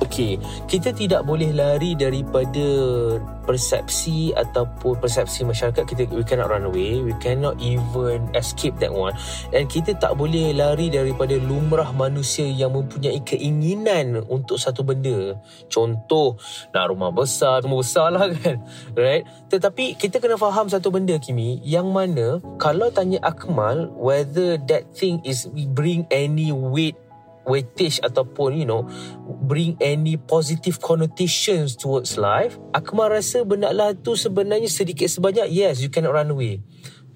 Okay, 0.00 0.40
kita 0.64 0.96
tidak 0.96 1.28
boleh 1.28 1.52
lari 1.52 1.92
daripada 1.92 2.64
persepsi 3.44 4.32
ataupun 4.32 4.96
persepsi 4.96 5.44
masyarakat 5.44 5.84
kita 5.84 6.08
we 6.12 6.24
cannot 6.24 6.52
run 6.52 6.68
away 6.68 7.00
we 7.00 7.16
cannot 7.20 7.56
even 7.60 8.24
escape 8.32 8.72
that 8.80 8.88
one. 8.88 9.12
Dan 9.52 9.68
kita 9.68 9.92
tak 10.00 10.16
boleh 10.16 10.56
lari 10.56 10.88
daripada 10.88 11.36
lumrah 11.36 11.92
manusia 11.92 12.48
yang 12.48 12.72
mempunyai 12.72 13.20
keinginan 13.24 14.24
untuk 14.28 14.56
satu 14.56 14.80
benda. 14.80 15.36
Contoh 15.68 16.40
nak 16.72 16.88
rumah 16.88 17.12
besar 17.12 17.60
rumah 17.60 17.84
besar 17.84 18.08
lah 18.08 18.24
kan 18.40 18.64
right? 18.96 19.28
Tetapi 19.52 20.00
kita 20.00 20.16
kena 20.16 20.40
faham 20.40 20.72
satu 20.72 20.88
benda 20.88 21.20
Kimi 21.20 21.60
yang 21.60 21.92
mana 21.92 22.40
kalau 22.56 22.88
tanya 22.88 23.20
Akmal 23.20 23.92
whether 23.92 24.56
that 24.64 24.96
thing 24.96 25.20
is 25.28 25.44
bring 25.76 26.08
any 26.08 26.48
weight 26.52 26.96
weightage 27.48 27.98
ataupun 28.04 28.60
you 28.60 28.68
know 28.68 28.84
bring 29.48 29.74
any 29.80 30.20
positive 30.20 30.76
connotations 30.84 31.72
towards 31.74 32.20
life 32.20 32.60
Akmal 32.76 33.08
rasa 33.08 33.42
benda 33.48 33.72
lah 33.72 33.96
tu 33.96 34.12
sebenarnya 34.12 34.68
sedikit 34.68 35.08
sebanyak 35.08 35.48
yes 35.48 35.80
you 35.80 35.88
cannot 35.88 36.12
run 36.12 36.28
away. 36.28 36.60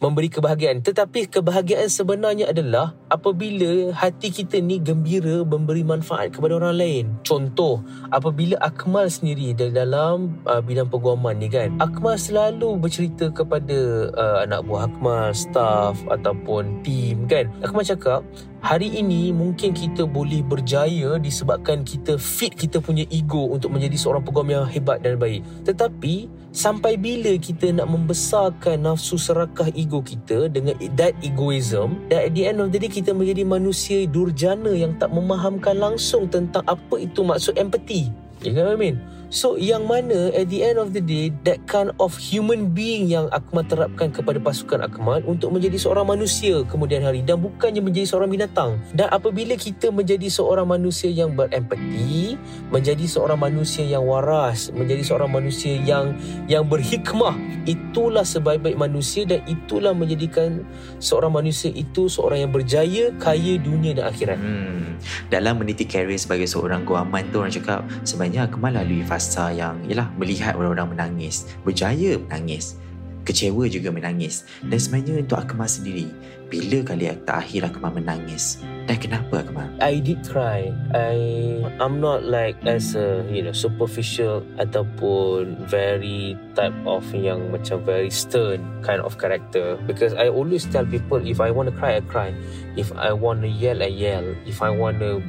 Memberi 0.03 0.27
kebahagiaan. 0.27 0.83
Tetapi 0.83 1.31
kebahagiaan 1.31 1.87
sebenarnya 1.87 2.51
adalah 2.51 2.99
apabila 3.13 3.93
hati 3.93 4.33
kita 4.33 4.57
ni 4.65 4.81
gembira 4.81 5.45
memberi 5.45 5.85
manfaat 5.85 6.33
kepada 6.33 6.57
orang 6.57 6.81
lain. 6.81 7.05
Contoh 7.29 7.85
apabila 8.09 8.57
Akmal 8.65 9.13
sendiri 9.13 9.53
dalam 9.53 10.41
uh, 10.49 10.65
bidang 10.65 10.89
peguaman 10.89 11.37
ni 11.37 11.53
kan 11.53 11.77
Akmal 11.77 12.17
selalu 12.17 12.81
bercerita 12.81 13.29
kepada 13.29 14.09
uh, 14.17 14.49
anak 14.49 14.65
buah 14.65 14.89
Akmal 14.89 15.37
staff 15.37 16.01
ataupun 16.09 16.81
team 16.81 17.29
kan. 17.29 17.53
Akmal 17.61 17.85
cakap 17.85 18.25
hari 18.63 18.95
ini 18.95 19.35
mungkin 19.35 19.75
kita 19.75 20.07
boleh 20.07 20.41
berjaya 20.47 21.19
disebabkan 21.19 21.83
kita 21.83 22.15
fit 22.15 22.55
kita 22.55 22.79
punya 22.79 23.03
ego 23.11 23.51
untuk 23.51 23.75
menjadi 23.75 23.99
seorang 23.99 24.23
peguam 24.23 24.49
yang 24.49 24.65
hebat 24.65 25.03
dan 25.03 25.19
baik. 25.19 25.43
Tetapi 25.67 26.31
sampai 26.55 26.95
bila 26.95 27.35
kita 27.43 27.75
nak 27.75 27.91
membesarkan 27.91 28.87
nafsu 28.87 29.19
serakah 29.19 29.67
ego 29.75 29.99
kita 29.99 30.47
dengan 30.47 30.79
that 30.95 31.17
egoism 31.27 31.99
that 32.07 32.31
at 32.31 32.33
the 32.39 32.47
end 32.47 32.63
of 32.63 32.71
the 32.71 32.79
day 32.79 32.87
kita 32.87 33.02
menjadi 33.11 33.43
manusia 33.43 34.07
durjana 34.07 34.71
yang 34.71 34.95
tak 35.03 35.11
memahamkan 35.11 35.75
langsung 35.75 36.31
tentang 36.31 36.63
apa 36.71 37.03
itu 37.03 37.27
maksud 37.27 37.59
empathy. 37.59 38.07
You 38.47 38.55
know 38.55 38.71
I 38.71 38.79
mean 38.79 39.03
So 39.33 39.57
yang 39.57 39.89
mana 39.89 40.29
at 40.37 40.53
the 40.53 40.61
end 40.61 40.77
of 40.77 40.93
the 40.93 41.01
day 41.01 41.33
that 41.49 41.65
kind 41.65 41.89
of 41.97 42.13
human 42.21 42.77
being 42.77 43.09
yang 43.09 43.33
Akmal 43.33 43.65
terapkan 43.65 44.13
kepada 44.13 44.37
pasukan 44.37 44.85
Akmal 44.85 45.25
untuk 45.25 45.57
menjadi 45.57 45.81
seorang 45.81 46.05
manusia 46.05 46.61
kemudian 46.69 47.01
hari 47.01 47.25
dan 47.25 47.41
bukannya 47.41 47.81
menjadi 47.81 48.13
seorang 48.13 48.29
binatang. 48.29 48.77
Dan 48.93 49.09
apabila 49.09 49.57
kita 49.57 49.89
menjadi 49.89 50.29
seorang 50.29 50.69
manusia 50.69 51.09
yang 51.09 51.33
berempati, 51.33 52.37
menjadi 52.69 53.09
seorang 53.09 53.41
manusia 53.41 53.89
yang 53.89 54.05
waras, 54.05 54.69
menjadi 54.69 55.01
seorang 55.01 55.33
manusia 55.33 55.81
yang 55.81 56.13
yang 56.45 56.69
berhikmah, 56.69 57.33
itulah 57.65 58.29
sebaik-baik 58.29 58.77
manusia 58.77 59.25
dan 59.25 59.41
itulah 59.49 59.97
menjadikan 59.97 60.61
seorang 61.01 61.33
manusia 61.33 61.73
itu 61.73 62.05
seorang 62.05 62.45
yang 62.45 62.53
berjaya, 62.53 63.09
kaya 63.17 63.57
dunia 63.57 63.97
dan 63.97 64.13
akhirat. 64.13 64.37
Hmm. 64.37 65.01
Dalam 65.33 65.57
meniti 65.57 65.89
karier 65.89 66.21
sebagai 66.21 66.45
seorang 66.45 66.85
guaman 66.85 67.33
tu 67.33 67.41
orang 67.41 67.49
cakap 67.49 67.81
sebenarnya 68.05 68.45
Akmal 68.45 68.77
lalui 68.77 69.01
fasa 69.03 69.22
yang 69.55 69.83
yalah 69.87 70.11
melihat 70.19 70.59
orang-orang 70.59 70.99
menangis, 70.99 71.47
berjaya 71.63 72.19
menangis, 72.19 72.81
kecewa 73.23 73.71
juga 73.71 73.95
menangis. 73.95 74.43
Dan 74.67 74.79
sebenarnya 74.79 75.23
untuk 75.23 75.39
Akmal 75.39 75.71
sendiri, 75.71 76.11
bila 76.51 76.83
kali 76.85 77.09
terakhir 77.25 77.71
Akmal 77.71 77.95
menangis? 77.95 78.61
Dan 78.91 78.99
kenapa 78.99 79.47
Akmal? 79.47 79.71
I 79.79 80.03
did 80.03 80.27
cry. 80.27 80.75
I 80.93 81.17
I'm 81.79 82.03
not 82.03 82.27
like 82.27 82.59
as 82.67 82.99
a 82.99 83.23
you 83.31 83.47
know 83.47 83.55
superficial 83.55 84.43
ataupun 84.59 85.55
very 85.71 86.35
type 86.59 86.75
of 86.85 87.07
yang 87.15 87.55
macam 87.55 87.81
very 87.87 88.11
stern 88.11 88.61
kind 88.83 89.01
of 89.01 89.17
character 89.23 89.79
because 89.87 90.13
I 90.19 90.29
always 90.29 90.67
tell 90.67 90.85
people 90.85 91.23
if 91.23 91.39
I 91.39 91.55
want 91.55 91.71
to 91.71 91.75
cry 91.75 92.03
I 92.03 92.05
cry. 92.05 92.35
If 92.75 92.91
I 92.99 93.15
want 93.15 93.47
to 93.47 93.51
yell 93.51 93.81
I 93.81 93.91
yell. 93.91 94.27
If 94.45 94.61
I 94.61 94.75
want 94.75 94.99
to 94.99 95.23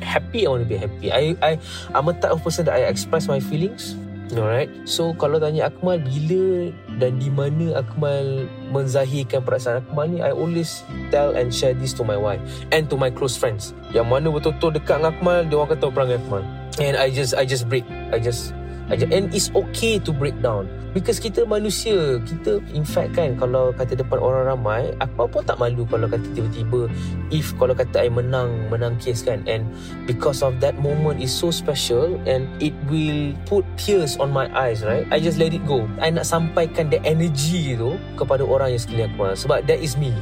happy 0.00 0.46
I 0.46 0.48
want 0.50 0.64
to 0.64 0.68
be 0.68 0.78
happy. 0.78 1.08
I 1.12 1.34
I 1.40 1.52
I'm 1.94 2.08
a 2.08 2.14
type 2.14 2.34
of 2.34 2.42
person 2.42 2.66
that 2.66 2.76
I 2.76 2.86
express 2.90 3.26
my 3.26 3.40
feelings. 3.40 3.96
Alright. 4.28 4.68
So 4.84 5.16
kalau 5.16 5.40
tanya 5.40 5.72
Akmal 5.72 6.04
bila 6.04 6.68
dan 7.00 7.16
di 7.16 7.32
mana 7.32 7.80
Akmal 7.80 8.44
menzahirkan 8.68 9.40
perasaan 9.40 9.80
Akmal 9.80 10.12
ni, 10.12 10.20
I 10.20 10.36
always 10.36 10.84
tell 11.08 11.32
and 11.32 11.48
share 11.48 11.72
this 11.72 11.96
to 11.96 12.04
my 12.04 12.20
wife 12.20 12.42
and 12.68 12.92
to 12.92 12.96
my 13.00 13.08
close 13.08 13.40
friends. 13.40 13.72
Yang 13.88 14.06
mana 14.12 14.28
betul-betul 14.28 14.76
dekat 14.76 15.00
dengan 15.00 15.16
Akmal, 15.16 15.38
dia 15.48 15.56
orang 15.56 15.70
kata 15.72 15.86
perangai 15.88 16.20
Akmal. 16.20 16.44
And 16.76 16.94
I 17.00 17.08
just 17.08 17.32
I 17.32 17.48
just 17.48 17.72
break. 17.72 17.88
I 18.12 18.20
just 18.20 18.52
I 18.52 18.52
just, 18.52 18.57
and 18.90 19.28
it's 19.36 19.52
okay 19.52 20.00
to 20.00 20.10
break 20.12 20.36
down. 20.40 20.68
Because 20.96 21.20
kita 21.20 21.44
manusia 21.44 22.16
kita 22.24 22.64
in 22.72 22.82
fact 22.82 23.14
kan 23.14 23.36
kalau 23.36 23.70
kata 23.76 23.92
depan 23.92 24.18
orang 24.18 24.56
ramai 24.56 24.82
Akmal 25.04 25.28
pun 25.28 25.44
tak 25.44 25.60
malu 25.60 25.84
kalau 25.84 26.08
kata 26.08 26.24
tiba-tiba 26.32 26.88
if 27.28 27.52
kalau 27.60 27.76
kata 27.76 28.02
I 28.02 28.08
menang 28.08 28.72
menang 28.72 28.96
case 28.96 29.20
kan. 29.20 29.44
And 29.44 29.68
because 30.08 30.40
of 30.40 30.58
that 30.64 30.80
moment 30.80 31.20
is 31.20 31.30
so 31.30 31.52
special 31.52 32.16
and 32.24 32.48
it 32.58 32.72
will 32.88 33.36
put 33.44 33.68
tears 33.76 34.16
on 34.16 34.32
my 34.32 34.48
eyes 34.56 34.80
right? 34.80 35.04
I 35.12 35.20
just 35.20 35.36
let 35.36 35.52
it 35.52 35.62
go. 35.68 35.84
I 36.00 36.08
nak 36.08 36.24
sampaikan 36.24 36.88
the 36.88 36.98
energy 37.04 37.76
tu 37.76 38.00
kepada 38.16 38.42
orang 38.42 38.72
yang 38.72 38.80
sekeliling 38.80 39.12
Akmal 39.12 39.36
sebab 39.36 39.68
that 39.68 39.78
is 39.78 40.00
me. 40.00 40.16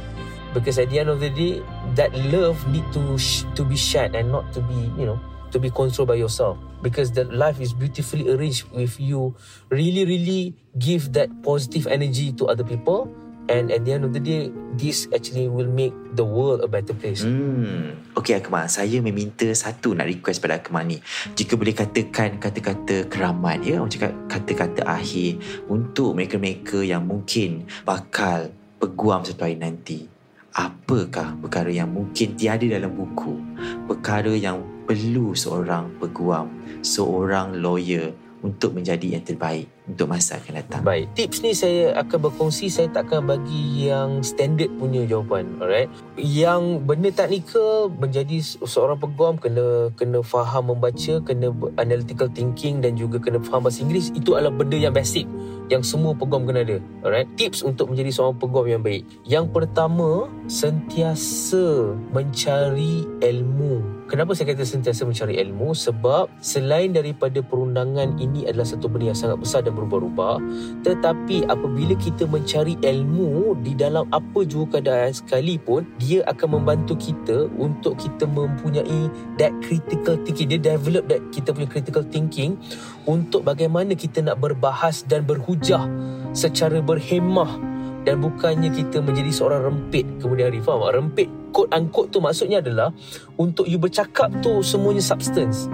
Because 0.51 0.79
at 0.79 0.91
the 0.91 0.99
end 0.99 1.07
of 1.11 1.23
the 1.23 1.31
day 1.31 1.63
that 1.95 2.11
love 2.33 2.59
need 2.67 2.85
to 2.91 3.15
sh- 3.15 3.47
to 3.55 3.63
be 3.63 3.79
shared 3.79 4.15
and 4.19 4.31
not 4.31 4.47
to 4.51 4.59
be 4.67 4.91
you 4.99 5.07
know 5.07 5.19
to 5.51 5.59
be 5.59 5.69
controlled 5.69 6.07
by 6.09 6.17
yourself 6.17 6.57
because 6.81 7.11
the 7.11 7.25
life 7.33 7.59
is 7.59 7.73
beautifully 7.73 8.29
arranged 8.29 8.69
with 8.71 8.99
you 8.99 9.33
really 9.69 10.05
really 10.05 10.53
give 10.77 11.13
that 11.13 11.29
positive 11.41 11.87
energy 11.87 12.31
to 12.33 12.45
other 12.47 12.63
people 12.63 13.09
and 13.47 13.71
at 13.71 13.83
the 13.87 13.91
end 13.95 14.03
of 14.03 14.11
the 14.11 14.19
day 14.19 14.51
this 14.75 15.07
actually 15.15 15.47
will 15.47 15.67
make 15.67 15.95
the 16.19 16.23
world 16.23 16.59
a 16.61 16.67
better 16.67 16.93
place 16.93 17.23
Hmm. 17.23 17.95
Okey 18.17 18.33
Akmal, 18.33 18.67
saya 18.67 18.99
meminta 18.99 19.45
satu 19.53 19.93
nak 19.93 20.09
request 20.09 20.41
pada 20.41 20.57
Akmal 20.57 20.89
ni. 20.89 20.97
Jika 21.37 21.53
boleh 21.53 21.73
katakan 21.73 22.41
kata-kata 22.41 23.05
keramat 23.05 23.61
ya, 23.61 23.77
cakap 23.85 24.11
kata-kata 24.25 24.81
akhir 24.89 25.37
untuk 25.69 26.17
mereka-mereka 26.17 26.81
yang 26.81 27.05
mungkin 27.05 27.69
bakal 27.85 28.49
peguam 28.81 29.21
satu 29.21 29.45
hari 29.45 29.57
nanti. 29.61 30.09
Apakah 30.57 31.37
perkara 31.37 31.69
yang 31.69 31.93
mungkin 31.93 32.33
tiada 32.33 32.65
dalam 32.65 32.97
buku? 32.97 33.37
Perkara 33.85 34.33
yang 34.33 34.65
perlu 34.87 35.35
seorang 35.35 35.99
peguam, 35.99 36.47
seorang 36.79 37.59
lawyer 37.59 38.15
untuk 38.39 38.71
menjadi 38.79 39.19
yang 39.19 39.23
terbaik 39.27 39.76
untuk 39.87 40.11
masa 40.11 40.35
akan 40.37 40.59
datang. 40.59 40.81
Baik, 40.83 41.07
tips 41.15 41.39
ni 41.41 41.55
saya 41.55 41.95
akan 41.95 42.27
berkongsi 42.27 42.67
Saya 42.67 42.91
takkan 42.91 43.23
bagi 43.23 43.87
yang 43.87 44.19
standard 44.19 44.67
punya 44.75 45.07
jawapan 45.07 45.47
Alright? 45.63 45.87
Yang 46.19 46.83
benda 46.83 47.09
teknikal 47.15 47.87
Menjadi 47.95 48.43
se- 48.43 48.59
seorang 48.59 48.99
peguam 48.99 49.39
Kena 49.39 49.89
kena 49.95 50.19
faham 50.19 50.75
membaca 50.75 51.23
Kena 51.23 51.55
analytical 51.79 52.27
thinking 52.27 52.83
Dan 52.83 52.99
juga 52.99 53.23
kena 53.23 53.39
faham 53.39 53.63
bahasa 53.63 53.79
Inggeris 53.79 54.11
Itu 54.11 54.35
adalah 54.35 54.51
benda 54.51 54.75
yang 54.75 54.91
basic 54.91 55.23
Yang 55.71 55.95
semua 55.95 56.11
peguam 56.11 56.43
kena 56.43 56.67
ada 56.67 56.77
Alright? 57.07 57.31
Tips 57.39 57.63
untuk 57.63 57.87
menjadi 57.87 58.11
seorang 58.11 58.35
peguam 58.35 58.67
yang 58.67 58.83
baik. 58.83 59.07
Yang 59.23 59.55
pertama 59.55 60.27
Sentiasa 60.51 61.95
mencari 62.11 63.07
ilmu. 63.23 64.07
Kenapa 64.07 64.31
saya 64.31 64.55
kata 64.55 64.63
sentiasa 64.63 65.03
mencari 65.03 65.35
ilmu? 65.43 65.75
Sebab 65.75 66.31
selain 66.39 66.95
daripada 66.95 67.43
perundangan 67.43 68.15
ini 68.17 68.47
adalah 68.47 68.63
satu 68.63 68.87
benda 68.87 69.11
yang 69.11 69.19
sangat 69.19 69.37
besar 69.37 69.59
dan 69.67 69.75
berubah-ubah, 69.77 70.41
tetapi 70.81 71.45
apabila 71.45 71.93
kita 71.93 72.25
mencari 72.25 72.73
ilmu 72.81 73.53
di 73.61 73.77
dalam 73.77 74.09
apa 74.09 74.41
jua 74.43 74.65
keadaan 74.65 75.13
sekalipun, 75.13 75.85
dia 76.01 76.25
akan 76.25 76.57
membantu 76.57 76.97
kita 76.97 77.45
untuk 77.61 78.01
kita 78.01 78.25
mempunyai 78.25 79.13
that 79.37 79.53
critical 79.61 80.17
thinking. 80.25 80.49
Dia 80.49 80.73
develop 80.73 81.05
that 81.13 81.21
kita 81.29 81.53
punya 81.53 81.69
critical 81.69 82.03
thinking 82.09 82.57
untuk 83.05 83.45
bagaimana 83.45 83.93
kita 83.93 84.25
nak 84.25 84.41
berbahas 84.41 85.05
dan 85.05 85.23
berhujah 85.23 85.85
secara 86.33 86.81
berhemah. 86.81 87.77
Dan 88.07 88.23
bukannya 88.23 88.71
kita 88.71 89.03
menjadi 89.03 89.35
seorang 89.35 89.67
rempit. 89.67 90.07
Kemudian 90.23 90.47
hari 90.47 90.63
faham 90.63 90.87
rempit. 90.87 91.27
Quote 91.51 91.67
unquote 91.75 92.07
tu 92.07 92.23
maksudnya 92.23 92.63
adalah 92.63 92.95
untuk 93.35 93.67
you 93.67 93.75
bercakap 93.75 94.31
tu 94.39 94.63
semuanya 94.63 95.03
substance 95.03 95.67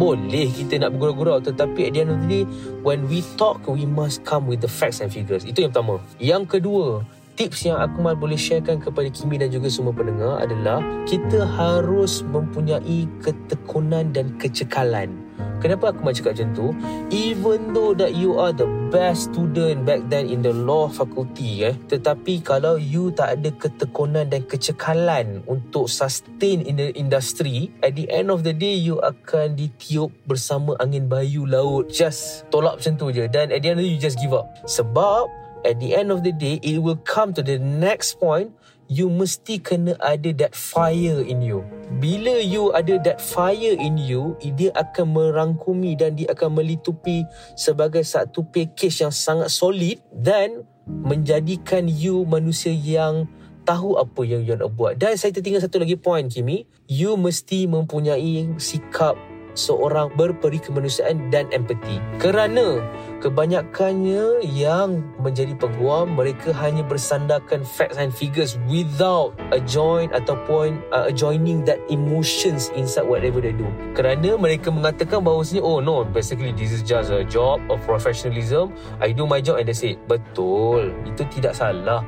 boleh 0.00 0.48
kita 0.48 0.80
nak 0.80 0.96
bergurau-gurau 0.96 1.44
tetapi 1.44 1.92
at 1.92 1.92
the 1.92 2.00
end 2.00 2.10
of 2.16 2.18
the 2.24 2.28
day 2.40 2.44
when 2.80 3.04
we 3.12 3.20
talk 3.36 3.60
we 3.68 3.84
must 3.84 4.24
come 4.24 4.48
with 4.48 4.64
the 4.64 4.70
facts 4.70 5.04
and 5.04 5.12
figures. 5.12 5.44
Itu 5.44 5.68
yang 5.68 5.76
pertama. 5.76 6.00
Yang 6.16 6.56
kedua 6.56 7.04
tips 7.40 7.64
yang 7.64 7.80
Akmal 7.80 8.12
boleh 8.12 8.36
sharekan 8.36 8.84
kepada 8.84 9.08
Kimi 9.08 9.40
dan 9.40 9.48
juga 9.48 9.72
semua 9.72 9.96
pendengar 9.96 10.44
adalah 10.44 10.84
kita 11.08 11.48
harus 11.48 12.20
mempunyai 12.28 13.08
ketekunan 13.24 14.12
dan 14.12 14.36
kecekalan 14.36 15.16
Kenapa 15.60 15.92
aku 15.92 16.00
macam 16.00 16.16
cakap 16.16 16.32
macam 16.40 16.48
tu? 16.56 16.66
Even 17.12 17.76
though 17.76 17.92
that 17.92 18.16
you 18.16 18.40
are 18.40 18.48
the 18.48 18.64
best 18.88 19.28
student 19.28 19.84
back 19.84 20.00
then 20.08 20.24
in 20.24 20.40
the 20.40 20.52
law 20.52 20.88
faculty 20.88 21.68
eh, 21.68 21.76
tetapi 21.84 22.40
kalau 22.40 22.80
you 22.80 23.12
tak 23.12 23.36
ada 23.36 23.52
ketekunan 23.60 24.32
dan 24.32 24.40
kecekalan 24.48 25.44
untuk 25.44 25.84
sustain 25.92 26.64
in 26.64 26.80
the 26.80 26.96
industry, 26.96 27.68
at 27.84 27.92
the 27.92 28.08
end 28.08 28.32
of 28.32 28.40
the 28.40 28.56
day 28.56 28.72
you 28.72 29.04
akan 29.04 29.52
ditiup 29.52 30.08
bersama 30.24 30.80
angin 30.80 31.12
bayu 31.12 31.44
laut. 31.44 31.92
Just 31.92 32.48
tolak 32.48 32.80
macam 32.80 32.96
tu 32.96 33.12
je 33.12 33.28
dan 33.28 33.52
at 33.52 33.60
the 33.60 33.68
end 33.68 33.76
of 33.76 33.84
the 33.84 33.92
day 33.92 33.96
you 33.96 34.00
just 34.00 34.16
give 34.16 34.32
up. 34.32 34.48
Sebab 34.64 35.28
at 35.64 35.78
the 35.78 35.96
end 35.96 36.08
of 36.10 36.24
the 36.26 36.32
day 36.32 36.58
it 36.60 36.80
will 36.80 36.98
come 37.04 37.32
to 37.34 37.42
the 37.44 37.58
next 37.60 38.16
point 38.18 38.52
you 38.90 39.06
mesti 39.06 39.62
kena 39.62 39.94
ada 40.02 40.34
that 40.34 40.52
fire 40.52 41.22
in 41.22 41.38
you. 41.38 41.62
Bila 42.02 42.42
you 42.42 42.74
ada 42.74 42.98
that 43.06 43.22
fire 43.22 43.78
in 43.78 43.94
you, 43.94 44.34
dia 44.42 44.74
akan 44.74 45.14
merangkumi 45.14 45.94
dan 45.94 46.18
dia 46.18 46.34
akan 46.34 46.58
melitupi 46.58 47.22
sebagai 47.54 48.02
satu 48.02 48.42
package 48.50 49.06
yang 49.06 49.14
sangat 49.14 49.46
solid 49.54 50.02
dan 50.10 50.66
menjadikan 50.90 51.86
you 51.86 52.26
manusia 52.26 52.74
yang 52.74 53.30
tahu 53.62 53.94
apa 53.94 54.26
yang 54.26 54.42
you 54.42 54.58
nak 54.58 54.74
buat. 54.74 54.98
Dan 54.98 55.14
saya 55.14 55.30
tertinggal 55.30 55.62
satu 55.62 55.78
lagi 55.78 55.94
point 55.94 56.26
Kimi, 56.26 56.66
you 56.90 57.14
mesti 57.14 57.70
mempunyai 57.70 58.58
sikap 58.58 59.14
seorang 59.54 60.10
berperi 60.18 60.58
kemanusiaan 60.58 61.30
dan 61.30 61.46
empati. 61.54 61.98
Kerana 62.18 62.82
kebanyakannya 63.20 64.42
yang 64.42 65.04
menjadi 65.20 65.52
peguam 65.54 66.16
mereka 66.16 66.50
hanya 66.56 66.80
bersandarkan 66.80 67.62
facts 67.62 68.00
and 68.00 68.10
figures 68.10 68.56
without 68.66 69.36
a 69.52 69.60
join 69.60 70.08
ataupun 70.16 70.80
uh, 70.90 71.12
joining 71.12 71.62
that 71.68 71.78
emotions 71.92 72.72
inside 72.74 73.04
whatever 73.04 73.38
they 73.38 73.52
do. 73.52 73.68
Kerana 73.92 74.40
mereka 74.40 74.72
mengatakan 74.72 75.20
bahawasanya 75.20 75.60
oh 75.60 75.78
no 75.84 76.02
basically 76.02 76.50
this 76.56 76.72
is 76.72 76.80
just 76.80 77.12
a 77.12 77.22
job 77.22 77.60
of 77.68 77.78
professionalism. 77.84 78.72
I 78.98 79.12
do 79.12 79.28
my 79.28 79.44
job 79.44 79.60
and 79.60 79.68
that's 79.68 79.84
it. 79.84 80.00
Betul. 80.08 80.96
Itu 81.04 81.28
tidak 81.28 81.54
salah. 81.54 82.02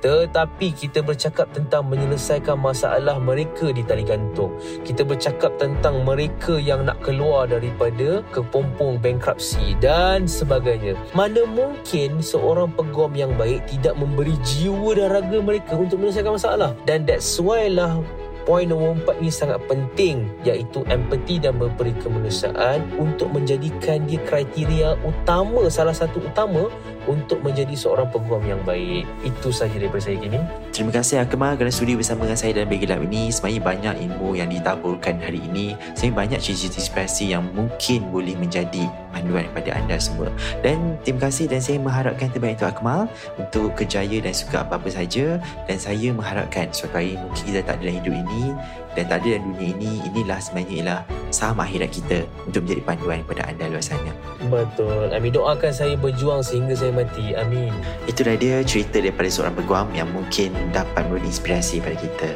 Tetapi 0.00 0.72
kita 0.74 1.00
bercakap 1.00 1.48
tentang 1.52 1.88
menyelesaikan 1.88 2.58
masalah 2.58 3.16
mereka 3.20 3.72
di 3.72 3.84
tali 3.84 4.04
gantung. 4.04 4.56
Kita 4.84 5.02
bercakap 5.04 5.56
tentang 5.56 6.04
mereka 6.04 6.56
yang 6.60 6.84
nak 6.84 7.00
keluar 7.04 7.48
daripada 7.48 8.20
kepompong 8.32 9.00
bankruptcy 9.00 9.76
dan 9.78 10.28
sebagainya. 10.28 10.96
Mana 11.12 11.44
mungkin 11.48 12.20
seorang 12.20 12.72
peguam 12.74 13.12
yang 13.16 13.32
baik 13.36 13.64
tidak 13.68 13.96
memberi 13.96 14.36
jiwa 14.44 14.96
dan 14.96 15.08
raga 15.12 15.38
mereka 15.40 15.72
untuk 15.76 16.00
menyelesaikan 16.00 16.34
masalah. 16.36 16.70
Dan 16.84 17.04
that's 17.08 17.36
why 17.40 17.68
lah 17.68 18.00
Poin 18.46 18.62
nombor 18.62 18.94
empat 19.02 19.18
ni 19.18 19.26
sangat 19.26 19.58
penting 19.66 20.30
iaitu 20.46 20.86
empati 20.86 21.42
dan 21.42 21.58
berperi 21.58 21.90
kemanusiaan 21.98 22.78
untuk 22.94 23.34
menjadikan 23.34 24.06
dia 24.06 24.22
kriteria 24.22 24.94
utama 25.02 25.66
salah 25.66 25.90
satu 25.90 26.22
utama 26.22 26.70
untuk 27.10 27.42
menjadi 27.42 27.74
seorang 27.74 28.06
peguam 28.06 28.46
yang 28.46 28.62
baik. 28.62 29.02
Itu 29.26 29.50
sahaja 29.50 29.82
daripada 29.82 30.06
saya 30.06 30.22
kini. 30.22 30.38
Terima 30.70 30.94
kasih 30.94 31.26
Akmal 31.26 31.58
kerana 31.58 31.74
sudi 31.74 31.98
bersama 31.98 32.22
dengan 32.22 32.38
saya 32.38 32.62
dalam 32.62 32.70
Bagi 32.70 32.86
Gelap 32.86 33.02
ini. 33.02 33.34
Sebenarnya 33.34 33.62
banyak 33.66 33.94
ilmu 34.06 34.28
yang 34.38 34.50
ditaburkan 34.50 35.18
hari 35.18 35.42
ini. 35.42 35.74
Sebenarnya 35.98 36.38
banyak 36.38 36.40
cerita 36.46 36.78
inspirasi 36.78 37.34
yang 37.34 37.50
mungkin 37.50 38.14
boleh 38.14 38.38
menjadi 38.38 38.86
panduan 39.16 39.48
kepada 39.48 39.70
anda 39.80 39.96
semua. 39.96 40.28
Dan 40.60 41.00
terima 41.00 41.32
kasih 41.32 41.48
dan 41.48 41.64
saya 41.64 41.80
mengharapkan 41.80 42.28
terbaik 42.28 42.60
untuk 42.60 42.68
Akmal 42.76 43.00
untuk 43.40 43.72
kejaya 43.72 44.20
dan 44.20 44.36
suka 44.36 44.60
apa-apa 44.60 44.92
saja. 44.92 45.40
Dan 45.64 45.80
saya 45.80 46.12
mengharapkan 46.12 46.68
suatu 46.76 47.00
hari 47.00 47.16
mungkin 47.16 47.42
kita 47.48 47.64
tak 47.64 47.80
ada 47.80 47.88
dalam 47.88 47.96
hidup 48.04 48.14
ini 48.28 48.44
dan 48.92 49.04
tak 49.08 49.16
ada 49.24 49.28
dalam 49.40 49.44
dunia 49.56 49.68
ini. 49.72 49.92
Inilah 50.12 50.38
sebenarnya 50.40 50.74
ialah 50.76 51.00
saham 51.32 51.58
akhirat 51.60 51.90
kita 51.92 52.18
untuk 52.44 52.68
menjadi 52.68 52.82
panduan 52.84 53.18
kepada 53.24 53.42
anda 53.48 53.64
luar 53.72 53.84
sana. 53.84 54.12
Betul. 54.52 55.12
Amin 55.16 55.32
doakan 55.32 55.72
saya 55.72 55.94
berjuang 55.96 56.44
sehingga 56.44 56.76
saya 56.76 56.92
mati. 56.92 57.32
Amin. 57.36 57.72
Itulah 58.04 58.36
dia 58.36 58.60
cerita 58.64 59.00
daripada 59.00 59.28
seorang 59.32 59.54
peguam 59.56 59.88
yang 59.96 60.08
mungkin 60.12 60.52
dapat 60.72 61.08
memberi 61.08 61.28
inspirasi 61.28 61.80
pada 61.80 61.96
kita. 61.96 62.30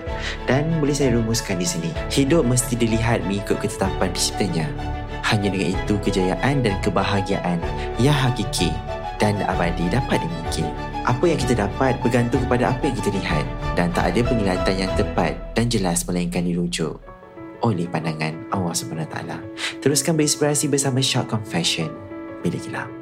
Dan 0.48 0.80
boleh 0.80 0.96
saya 0.96 1.16
rumuskan 1.16 1.60
di 1.60 1.66
sini. 1.68 1.90
Hidup 2.12 2.44
mesti 2.44 2.76
dilihat 2.76 3.24
mengikut 3.24 3.60
ketetapan 3.60 4.12
penciptanya. 4.12 4.99
Hanya 5.30 5.46
dengan 5.46 5.78
itu 5.78 5.94
kejayaan 6.02 6.66
dan 6.66 6.74
kebahagiaan 6.82 7.62
yang 8.02 8.18
hakiki 8.18 8.74
dan 9.22 9.38
abadi 9.46 9.86
dapat 9.86 10.18
dimiliki. 10.18 10.66
Apa 11.06 11.24
yang 11.30 11.38
kita 11.38 11.54
dapat 11.54 11.96
bergantung 12.02 12.42
kepada 12.50 12.74
apa 12.74 12.82
yang 12.90 12.96
kita 12.98 13.10
lihat 13.14 13.44
dan 13.78 13.94
tak 13.94 14.10
ada 14.10 14.20
penglihatan 14.26 14.74
yang 14.74 14.92
tepat 14.98 15.38
dan 15.54 15.70
jelas 15.70 16.02
melainkan 16.04 16.42
dirujuk 16.42 16.98
oleh 17.62 17.86
pandangan 17.86 18.34
Allah 18.50 18.74
SWT. 18.74 19.16
Teruskan 19.78 20.18
berinspirasi 20.18 20.66
bersama 20.66 20.98
Shock 20.98 21.30
Confession. 21.30 21.88
Bila 22.42 22.58
gelap. 22.60 22.99